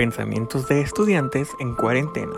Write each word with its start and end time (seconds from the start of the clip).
Pensamientos 0.00 0.66
de 0.66 0.80
estudiantes 0.80 1.50
en 1.58 1.74
cuarentena. 1.74 2.32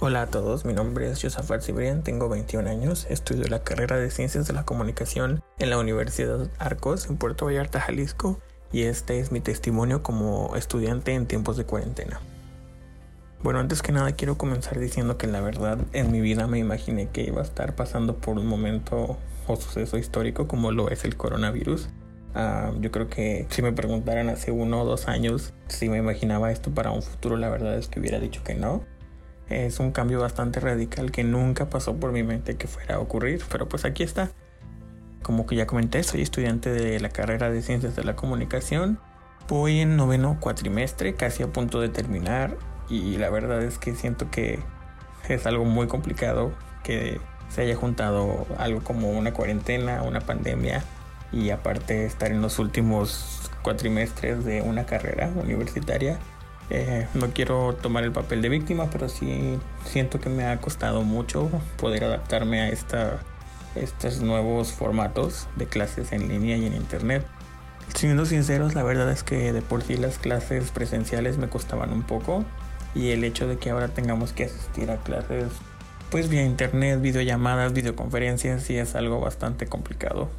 Hola 0.00 0.22
a 0.22 0.26
todos, 0.26 0.64
mi 0.64 0.72
nombre 0.72 1.08
es 1.08 1.22
Josafat 1.22 1.62
Cibrián, 1.62 2.02
tengo 2.02 2.28
21 2.28 2.68
años, 2.68 3.06
estudio 3.08 3.46
la 3.46 3.62
carrera 3.62 3.96
de 3.96 4.10
Ciencias 4.10 4.48
de 4.48 4.54
la 4.54 4.64
Comunicación 4.64 5.40
en 5.60 5.70
la 5.70 5.78
Universidad 5.78 6.50
Arcos 6.58 7.06
en 7.08 7.16
Puerto 7.16 7.44
Vallarta, 7.44 7.80
Jalisco, 7.80 8.40
y 8.72 8.82
este 8.82 9.20
es 9.20 9.32
mi 9.32 9.40
testimonio 9.40 10.02
como 10.02 10.54
estudiante 10.56 11.14
en 11.14 11.26
tiempos 11.26 11.56
de 11.56 11.64
cuarentena. 11.64 12.20
Bueno, 13.42 13.60
antes 13.60 13.82
que 13.82 13.92
nada 13.92 14.12
quiero 14.12 14.36
comenzar 14.36 14.78
diciendo 14.78 15.16
que 15.16 15.26
la 15.28 15.40
verdad 15.40 15.78
en 15.92 16.10
mi 16.10 16.20
vida 16.20 16.46
me 16.46 16.58
imaginé 16.58 17.08
que 17.08 17.22
iba 17.22 17.40
a 17.40 17.44
estar 17.44 17.76
pasando 17.76 18.16
por 18.16 18.36
un 18.36 18.46
momento 18.46 19.16
o 19.46 19.56
suceso 19.56 19.96
histórico 19.96 20.48
como 20.48 20.72
lo 20.72 20.90
es 20.90 21.04
el 21.04 21.16
coronavirus. 21.16 21.88
Uh, 22.34 22.78
yo 22.80 22.90
creo 22.90 23.08
que 23.08 23.46
si 23.50 23.62
me 23.62 23.72
preguntaran 23.72 24.28
hace 24.28 24.50
uno 24.50 24.82
o 24.82 24.84
dos 24.84 25.08
años 25.08 25.54
si 25.68 25.88
me 25.88 25.96
imaginaba 25.98 26.50
esto 26.52 26.70
para 26.72 26.90
un 26.90 27.02
futuro, 27.02 27.36
la 27.36 27.48
verdad 27.48 27.78
es 27.78 27.88
que 27.88 28.00
hubiera 28.00 28.18
dicho 28.18 28.42
que 28.44 28.54
no 28.54 28.84
es 29.48 29.80
un 29.80 29.92
cambio 29.92 30.20
bastante 30.20 30.60
radical 30.60 31.10
que 31.10 31.24
nunca 31.24 31.70
pasó 31.70 31.96
por 31.96 32.12
mi 32.12 32.22
mente 32.22 32.56
que 32.56 32.66
fuera 32.66 32.96
a 32.96 33.00
ocurrir, 33.00 33.42
pero 33.50 33.68
pues 33.68 33.84
aquí 33.84 34.02
está. 34.02 34.30
Como 35.28 35.44
que 35.44 35.56
ya 35.56 35.66
comenté, 35.66 36.02
soy 36.04 36.22
estudiante 36.22 36.70
de 36.70 37.00
la 37.00 37.10
carrera 37.10 37.50
de 37.50 37.60
Ciencias 37.60 37.94
de 37.94 38.02
la 38.02 38.16
Comunicación. 38.16 38.98
Voy 39.46 39.80
en 39.80 39.94
noveno 39.94 40.38
cuatrimestre, 40.40 41.16
casi 41.16 41.42
a 41.42 41.48
punto 41.48 41.82
de 41.82 41.90
terminar, 41.90 42.56
y 42.88 43.18
la 43.18 43.28
verdad 43.28 43.62
es 43.62 43.76
que 43.76 43.94
siento 43.94 44.30
que 44.30 44.60
es 45.28 45.44
algo 45.44 45.66
muy 45.66 45.86
complicado 45.86 46.52
que 46.82 47.20
se 47.50 47.60
haya 47.60 47.76
juntado 47.76 48.46
algo 48.56 48.82
como 48.82 49.10
una 49.10 49.34
cuarentena, 49.34 50.02
una 50.02 50.20
pandemia, 50.20 50.82
y 51.30 51.50
aparte 51.50 52.06
estar 52.06 52.30
en 52.30 52.40
los 52.40 52.58
últimos 52.58 53.50
cuatrimestres 53.60 54.46
de 54.46 54.62
una 54.62 54.86
carrera 54.86 55.30
universitaria 55.44 56.18
eh, 56.70 57.06
no 57.14 57.28
quiero 57.28 57.74
tomar 57.74 58.04
el 58.04 58.12
papel 58.12 58.42
de 58.42 58.48
víctima, 58.48 58.88
pero 58.90 59.08
sí 59.08 59.58
siento 59.84 60.20
que 60.20 60.28
me 60.28 60.44
ha 60.44 60.58
costado 60.60 61.02
mucho 61.02 61.50
poder 61.78 62.04
adaptarme 62.04 62.60
a 62.60 62.68
esta, 62.68 63.20
estos 63.82 64.20
nuevos 64.20 64.72
formatos 64.72 65.48
de 65.56 65.66
clases 65.66 66.12
en 66.12 66.28
línea 66.28 66.56
y 66.56 66.66
en 66.66 66.74
internet. 66.74 67.26
Siendo 67.94 68.26
sinceros, 68.26 68.74
la 68.74 68.82
verdad 68.82 69.10
es 69.10 69.22
que 69.22 69.52
de 69.52 69.62
por 69.62 69.82
sí 69.82 69.96
las 69.96 70.18
clases 70.18 70.70
presenciales 70.70 71.38
me 71.38 71.48
costaban 71.48 71.92
un 71.92 72.02
poco 72.02 72.44
y 72.94 73.10
el 73.10 73.24
hecho 73.24 73.46
de 73.46 73.58
que 73.58 73.70
ahora 73.70 73.88
tengamos 73.88 74.32
que 74.32 74.44
asistir 74.44 74.90
a 74.90 74.98
clases 74.98 75.48
pues 76.10 76.28
vía 76.28 76.44
internet, 76.44 77.00
videollamadas, 77.00 77.72
videoconferencias, 77.72 78.62
sí 78.62 78.76
es 78.76 78.94
algo 78.94 79.20
bastante 79.20 79.66
complicado. 79.66 80.30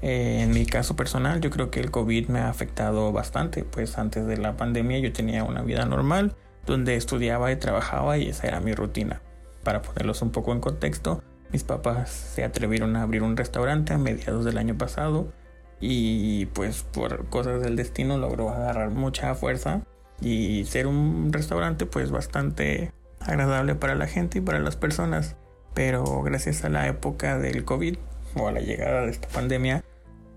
Eh, 0.00 0.40
en 0.42 0.50
mi 0.50 0.66
caso 0.66 0.96
personal, 0.96 1.40
yo 1.40 1.50
creo 1.50 1.70
que 1.70 1.80
el 1.80 1.90
COVID 1.90 2.28
me 2.28 2.40
ha 2.40 2.48
afectado 2.48 3.12
bastante, 3.12 3.64
pues 3.64 3.98
antes 3.98 4.26
de 4.26 4.36
la 4.38 4.56
pandemia 4.56 4.98
yo 4.98 5.12
tenía 5.12 5.44
una 5.44 5.62
vida 5.62 5.84
normal 5.84 6.34
donde 6.66 6.96
estudiaba 6.96 7.52
y 7.52 7.56
trabajaba 7.56 8.16
y 8.18 8.28
esa 8.28 8.48
era 8.48 8.60
mi 8.60 8.74
rutina. 8.74 9.20
Para 9.62 9.82
ponerlos 9.82 10.22
un 10.22 10.30
poco 10.30 10.52
en 10.52 10.60
contexto, 10.60 11.22
mis 11.52 11.64
papás 11.64 12.10
se 12.10 12.44
atrevieron 12.44 12.96
a 12.96 13.02
abrir 13.02 13.22
un 13.22 13.36
restaurante 13.36 13.92
a 13.92 13.98
mediados 13.98 14.44
del 14.44 14.58
año 14.58 14.76
pasado 14.76 15.32
y 15.80 16.46
pues 16.46 16.82
por 16.82 17.26
cosas 17.28 17.60
del 17.60 17.76
destino 17.76 18.16
logró 18.16 18.50
agarrar 18.50 18.90
mucha 18.90 19.34
fuerza 19.34 19.82
y 20.20 20.64
ser 20.64 20.86
un 20.86 21.32
restaurante 21.32 21.86
pues 21.86 22.10
bastante 22.10 22.92
agradable 23.20 23.74
para 23.74 23.94
la 23.94 24.06
gente 24.06 24.38
y 24.38 24.40
para 24.40 24.60
las 24.60 24.76
personas. 24.76 25.36
Pero 25.74 26.22
gracias 26.22 26.64
a 26.64 26.68
la 26.68 26.86
época 26.86 27.38
del 27.38 27.64
COVID 27.64 27.96
o 28.36 28.48
a 28.48 28.52
la 28.52 28.60
llegada 28.60 29.02
de 29.02 29.10
esta 29.10 29.28
pandemia, 29.28 29.84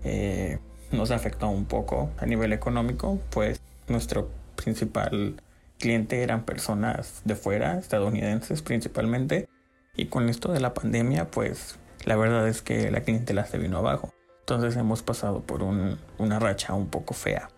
eh, 0.04 0.58
nos 0.92 1.10
afectó 1.10 1.48
un 1.48 1.66
poco 1.66 2.10
a 2.18 2.26
nivel 2.26 2.52
económico, 2.52 3.20
pues 3.30 3.60
nuestro 3.88 4.30
principal 4.56 5.40
cliente 5.78 6.22
eran 6.22 6.44
personas 6.44 7.22
de 7.24 7.36
fuera, 7.36 7.78
estadounidenses 7.78 8.62
principalmente, 8.62 9.48
y 9.96 10.06
con 10.06 10.28
esto 10.28 10.52
de 10.52 10.60
la 10.60 10.74
pandemia, 10.74 11.30
pues 11.30 11.78
la 12.04 12.16
verdad 12.16 12.46
es 12.48 12.62
que 12.62 12.90
la 12.90 13.00
clientela 13.00 13.44
se 13.46 13.58
vino 13.58 13.78
abajo. 13.78 14.12
Entonces 14.40 14.76
hemos 14.76 15.02
pasado 15.02 15.42
por 15.42 15.62
una 15.62 16.38
racha 16.38 16.74
un 16.74 16.88
poco 16.88 17.14
fea. 17.14 17.48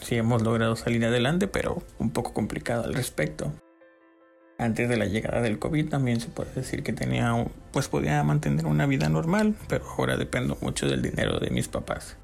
Sí 0.00 0.16
hemos 0.16 0.42
logrado 0.42 0.76
salir 0.76 1.04
adelante, 1.04 1.48
pero 1.48 1.82
un 1.98 2.10
poco 2.10 2.32
complicado 2.32 2.84
al 2.84 2.94
respecto. 2.94 3.52
Antes 4.56 4.88
de 4.88 4.96
la 4.96 5.06
llegada 5.06 5.40
del 5.40 5.58
COVID 5.58 5.88
también 5.88 6.20
se 6.20 6.28
puede 6.28 6.52
decir 6.52 6.82
que 6.82 6.92
tenía, 6.92 7.46
pues 7.72 7.88
podía 7.88 8.22
mantener 8.22 8.66
una 8.66 8.86
vida 8.86 9.08
normal, 9.08 9.54
pero 9.68 9.84
ahora 9.88 10.16
dependo 10.16 10.58
mucho 10.60 10.88
del 10.88 11.02
dinero 11.02 11.38
de 11.38 11.50
mis 11.50 11.68
papás. 11.68 12.16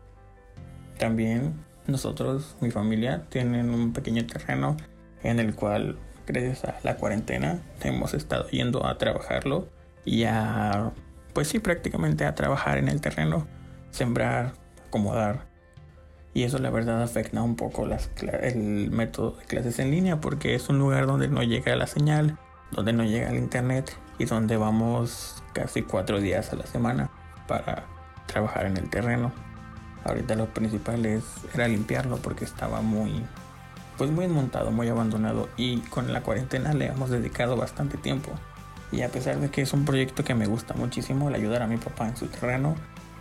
También 0.99 1.55
nosotros, 1.87 2.57
mi 2.61 2.71
familia, 2.71 3.27
tienen 3.29 3.71
un 3.71 3.93
pequeño 3.93 4.27
terreno 4.27 4.77
en 5.23 5.39
el 5.39 5.55
cual, 5.55 5.99
gracias 6.27 6.65
a 6.65 6.77
la 6.83 6.97
cuarentena, 6.97 7.61
hemos 7.83 8.15
estado 8.15 8.49
yendo 8.49 8.87
a 8.87 8.99
trabajarlo 8.99 9.69
y 10.05 10.25
a, 10.25 10.93
pues 11.33 11.49
sí, 11.49 11.59
prácticamente 11.59 12.25
a 12.25 12.35
trabajar 12.35 12.79
en 12.79 12.89
el 12.89 13.01
terreno, 13.01 13.47
sembrar, 13.91 14.53
acomodar. 14.87 15.47
Y 16.33 16.43
eso 16.43 16.59
la 16.59 16.71
verdad 16.71 17.03
afecta 17.03 17.43
un 17.43 17.55
poco 17.55 17.87
las, 17.87 18.11
el 18.43 18.91
método 18.91 19.33
de 19.33 19.45
clases 19.45 19.79
en 19.79 19.93
línea 19.93 20.21
porque 20.21 20.55
es 20.55 20.69
un 20.69 20.79
lugar 20.79 21.07
donde 21.07 21.29
no 21.29 21.43
llega 21.43 21.77
la 21.77 21.87
señal, 21.87 22.39
donde 22.73 22.93
no 22.93 23.05
llega 23.05 23.31
el 23.31 23.37
internet 23.37 23.97
y 24.19 24.25
donde 24.25 24.57
vamos 24.57 25.43
casi 25.53 25.83
cuatro 25.83 26.21
días 26.21 26.53
a 26.53 26.57
la 26.57 26.67
semana 26.67 27.11
para 27.47 27.85
trabajar 28.27 28.67
en 28.67 28.77
el 28.77 28.91
terreno. 28.91 29.33
Ahorita 30.05 30.35
lo 30.35 30.53
principal 30.53 31.07
es, 31.07 31.25
era 31.55 31.69
limpiarlo 31.69 32.17
porque 32.19 32.45
estaba 32.45 32.81
muy, 32.83 33.25
pues 33.97 34.11
muy 34.11 34.29
montado, 34.29 34.71
muy 34.71 34.89
abandonado 34.89 35.49
y 35.57 35.79
con 35.79 36.13
la 36.13 36.23
cuarentena 36.23 36.73
le 36.73 36.87
hemos 36.87 37.11
dedicado 37.11 37.57
bastante 37.57 37.97
tiempo. 37.99 38.31
Y 38.93 39.03
a 39.03 39.09
pesar 39.09 39.39
de 39.39 39.51
que 39.51 39.63
es 39.63 39.73
un 39.73 39.85
proyecto 39.85 40.25
que 40.25 40.35
me 40.35 40.47
gusta 40.47 40.75
muchísimo, 40.75 41.29
el 41.29 41.35
ayudar 41.35 41.63
a 41.63 41.67
mi 41.67 41.77
papá 41.77 42.09
en 42.09 42.17
su 42.17 42.27
terreno, 42.27 42.77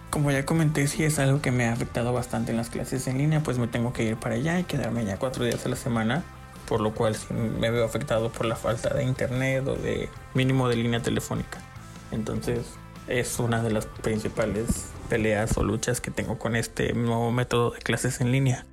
como 0.10 0.30
ya 0.30 0.46
comenté, 0.46 0.88
si 0.88 1.04
es 1.04 1.18
algo 1.18 1.42
que 1.42 1.52
me 1.52 1.66
ha 1.66 1.74
afectado 1.74 2.14
bastante 2.14 2.52
en 2.52 2.58
las 2.58 2.70
clases 2.70 3.08
en 3.08 3.18
línea, 3.18 3.42
pues 3.42 3.58
me 3.58 3.68
tengo 3.68 3.94
que 3.94 4.04
ir 4.04 4.18
para 4.18 4.36
allá 4.36 4.60
y 4.60 4.64
quedarme 4.64 5.06
ya 5.06 5.18
cuatro 5.18 5.44
días 5.44 5.66
a 5.66 5.70
la 5.70 5.76
semana, 5.76 6.24
por 6.68 6.82
lo 6.82 6.94
cual 6.94 7.16
sí 7.16 7.34
me 7.34 7.72
veo 7.72 7.84
afectado 7.84 8.32
por 8.32 8.46
la 8.46 8.56
falta 8.56 8.94
de 8.94 9.04
internet 9.04 9.68
o 9.68 9.76
de 9.76 10.10
mínimo 10.36 10.70
de 10.70 10.76
línea 10.76 11.02
telefónica. 11.02 11.58
Entonces 12.12 12.76
es 13.08 13.40
una 13.40 13.64
de 13.64 13.72
las 13.72 13.88
principales 13.88 14.92
peleas 15.10 15.58
o 15.58 15.64
luchas 15.64 16.00
que 16.00 16.12
tengo 16.12 16.38
con 16.38 16.56
este 16.56 16.94
nuevo 16.94 17.32
método 17.32 17.72
de 17.72 17.80
clases 17.80 18.22
en 18.22 18.32
línea. 18.32 18.68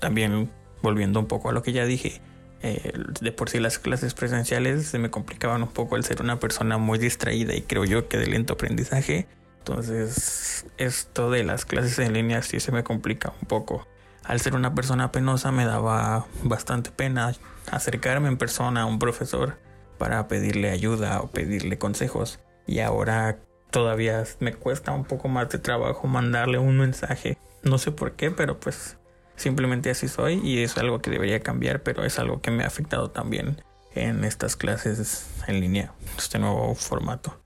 También 0.00 0.50
volviendo 0.82 1.20
un 1.20 1.26
poco 1.26 1.50
a 1.50 1.52
lo 1.52 1.62
que 1.62 1.72
ya 1.72 1.84
dije, 1.84 2.20
eh, 2.62 2.92
de 3.20 3.32
por 3.32 3.48
sí 3.48 3.60
las 3.60 3.78
clases 3.78 4.14
presenciales 4.14 4.86
se 4.86 4.98
me 4.98 5.10
complicaban 5.10 5.62
un 5.62 5.70
poco 5.70 5.96
al 5.96 6.04
ser 6.04 6.20
una 6.20 6.38
persona 6.38 6.78
muy 6.78 6.98
distraída 6.98 7.54
y 7.54 7.62
creo 7.62 7.84
yo 7.84 8.08
que 8.08 8.18
de 8.18 8.26
lento 8.26 8.54
aprendizaje 8.54 9.26
entonces, 9.62 10.66
esto 10.76 11.30
de 11.30 11.44
las 11.44 11.64
clases 11.64 11.96
en 12.00 12.14
línea 12.14 12.42
sí 12.42 12.58
se 12.58 12.72
me 12.72 12.82
complica 12.82 13.32
un 13.40 13.46
poco. 13.46 13.86
Al 14.24 14.40
ser 14.40 14.56
una 14.56 14.74
persona 14.74 15.12
penosa 15.12 15.52
me 15.52 15.64
daba 15.64 16.26
bastante 16.42 16.90
pena 16.90 17.32
acercarme 17.70 18.26
en 18.26 18.38
persona 18.38 18.82
a 18.82 18.86
un 18.86 18.98
profesor 18.98 19.58
para 19.98 20.26
pedirle 20.26 20.70
ayuda 20.70 21.20
o 21.20 21.30
pedirle 21.30 21.78
consejos. 21.78 22.40
Y 22.66 22.80
ahora 22.80 23.38
todavía 23.70 24.24
me 24.40 24.52
cuesta 24.52 24.90
un 24.90 25.04
poco 25.04 25.28
más 25.28 25.48
de 25.50 25.60
trabajo 25.60 26.08
mandarle 26.08 26.58
un 26.58 26.76
mensaje. 26.78 27.38
No 27.62 27.78
sé 27.78 27.92
por 27.92 28.14
qué, 28.14 28.32
pero 28.32 28.58
pues 28.58 28.98
simplemente 29.36 29.90
así 29.90 30.08
soy 30.08 30.40
y 30.42 30.62
es 30.62 30.76
algo 30.78 31.00
que 31.00 31.10
debería 31.10 31.40
cambiar, 31.40 31.82
pero 31.82 32.04
es 32.04 32.18
algo 32.18 32.40
que 32.40 32.50
me 32.50 32.64
ha 32.64 32.66
afectado 32.66 33.10
también 33.10 33.62
en 33.94 34.24
estas 34.24 34.56
clases 34.56 35.28
en 35.46 35.60
línea, 35.60 35.92
este 36.16 36.38
nuevo 36.38 36.74
formato. 36.74 37.38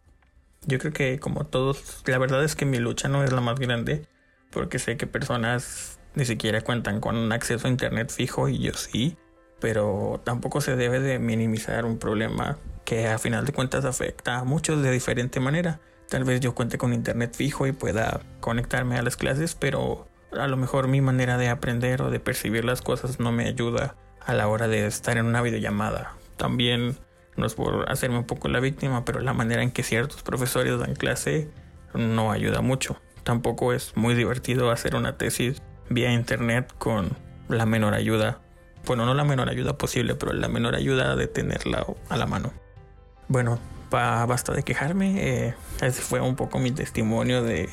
Yo 0.65 0.79
creo 0.79 0.93
que 0.93 1.19
como 1.19 1.47
todos, 1.47 2.03
la 2.06 2.19
verdad 2.19 2.43
es 2.44 2.56
que 2.56 2.67
mi 2.67 2.79
lucha 2.79 3.09
no 3.09 3.23
es 3.23 3.33
la 3.33 3.41
más 3.41 3.59
grande, 3.59 4.06
porque 4.50 4.79
sé 4.79 4.97
que 4.97 5.06
personas 5.06 5.99
ni 6.15 6.25
siquiera 6.25 6.61
cuentan 6.62 7.00
con 7.00 7.17
un 7.17 7.33
acceso 7.33 7.67
a 7.67 7.71
internet 7.71 8.11
fijo 8.11 8.49
y 8.49 8.59
yo 8.59 8.73
sí, 8.75 9.17
pero 9.61 10.21
tampoco 10.25 10.61
se 10.61 10.77
debe 10.77 11.00
de 11.00 11.19
minimizar 11.19 11.85
un 11.85 11.99
problema 11.99 12.59
que 12.85 13.09
a 13.09 13.19
final 13.19 13.44
de 13.44 13.53
cuentas 13.53 13.85
afecta 13.85 14.38
a 14.38 14.44
muchos 14.44 14.83
de 14.83 14.91
diferente 14.91 15.41
manera. 15.41 15.81
Tal 16.09 16.25
vez 16.25 16.41
yo 16.41 16.55
cuente 16.55 16.79
con 16.79 16.93
internet 16.93 17.35
fijo 17.35 17.67
y 17.67 17.73
pueda 17.73 18.21
conectarme 18.41 18.97
a 18.97 19.03
las 19.03 19.17
clases, 19.17 19.55
pero 19.55 20.09
a 20.32 20.46
lo 20.46 20.56
mejor 20.56 20.88
mi 20.88 21.00
manera 21.00 21.38
de 21.38 21.49
aprender 21.49 22.02
o 22.02 22.11
de 22.11 22.20
percibir 22.20 22.64
las 22.64 22.82
cosas 22.82 23.20
no 23.20 23.32
me 23.32 23.46
ayuda 23.46 23.96
a 24.25 24.34
la 24.34 24.49
hora 24.49 24.69
de 24.69 24.87
estar 24.87 25.19
en 25.19 25.26
una 25.26 25.43
videollamada. 25.43 26.14
También 26.37 26.96
no 27.37 27.46
es 27.46 27.55
por 27.55 27.90
hacerme 27.90 28.19
un 28.19 28.26
poco 28.26 28.49
la 28.49 28.61
víctima, 28.61 29.05
pero 29.05 29.20
la 29.20 29.32
manera 29.32 29.62
en 29.62 29.70
que 29.70 29.82
ciertos 29.82 30.23
profesores 30.23 30.78
dan 30.78 30.94
clase 30.94 31.50
no 31.94 32.32
ayuda 32.32 32.61
mucho. 32.61 33.00
Tampoco 33.23 33.73
es 33.73 33.96
muy 33.96 34.14
divertido 34.14 34.70
hacer 34.70 34.94
una 34.94 35.17
tesis 35.17 35.62
vía 35.88 36.12
internet 36.12 36.73
con 36.78 37.17
la 37.49 37.67
menor 37.67 37.94
ayuda 37.94 38.40
bueno, 38.87 39.05
no 39.05 39.14
la 39.14 39.25
menor 39.25 39.49
ayuda 39.49 39.76
posible, 39.76 40.14
pero 40.14 40.32
la 40.32 40.49
menor 40.49 40.76
ayuda 40.76 41.17
de 41.17 41.26
tenerla 41.26 41.84
a 42.08 42.17
la 42.17 42.26
mano. 42.26 42.52
Bueno, 43.26 43.58
basta 43.90 44.52
de 44.52 44.62
quejarme. 44.62 45.46
Eh, 45.49 45.55
ese 45.82 46.02
fue 46.02 46.20
un 46.20 46.37
poco 46.37 46.61
mi 46.61 46.70
testimonio 46.70 47.43
de, 47.43 47.69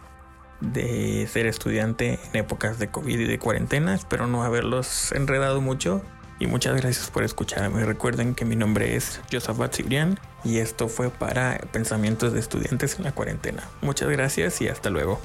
de 0.62 1.28
ser 1.32 1.46
estudiante 1.46 2.20
en 2.32 2.40
épocas 2.40 2.80
de 2.80 2.90
COVID 2.90 3.20
y 3.20 3.26
de 3.26 3.40
cuarentena. 3.40 3.96
Espero 3.96 4.28
no 4.28 4.44
haberlos 4.44 5.12
enredado 5.12 5.62
mucho. 5.62 6.02
Y 6.40 6.48
muchas 6.48 6.76
gracias 6.76 7.10
por 7.10 7.24
escucharme. 7.24 7.86
Recuerden 7.86 8.36
que 8.36 8.44
mi 8.44 8.56
nombre 8.56 8.96
es 8.96 9.22
Josafat 9.32 9.76
Cibrián 9.76 10.20
y 10.44 10.58
esto 10.58 10.90
fue 10.90 11.10
para 11.10 11.58
Pensamientos 11.72 12.34
de 12.34 12.40
Estudiantes 12.40 12.98
en 12.98 13.06
la 13.06 13.14
Cuarentena. 13.14 13.64
Muchas 13.82 14.10
gracias 14.10 14.60
y 14.62 14.68
hasta 14.68 14.90
luego. 14.90 15.22